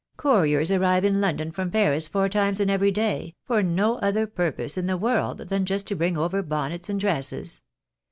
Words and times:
Couriers 0.17 0.71
arrive 0.71 1.05
in 1.05 1.21
London 1.21 1.51
from 1.51 1.69
Paris 1.69 2.07
four 2.07 2.27
times 2.27 2.59
in 2.59 2.71
every 2.71 2.89
day, 2.89 3.35
for 3.45 3.61
no 3.61 3.99
other 3.99 4.25
purpose 4.25 4.75
in 4.75 4.87
the 4.87 4.97
world 4.97 5.37
than 5.37 5.63
just 5.63 5.85
to 5.85 5.95
bring 5.95 6.17
over 6.17 6.41
bonnets 6.41 6.89
and 6.89 6.99
dresses. 6.99 7.61